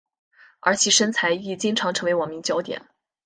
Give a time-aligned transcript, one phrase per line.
[0.61, 2.81] 而其身材亦经常成为网民焦点。